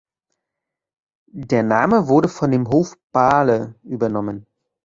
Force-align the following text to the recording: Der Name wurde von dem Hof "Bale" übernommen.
Der 1.31 1.61
Name 1.61 2.07
wurde 2.07 2.27
von 2.27 2.49
dem 2.49 2.67
Hof 2.69 2.97
"Bale" 3.11 3.75
übernommen. 3.83 4.47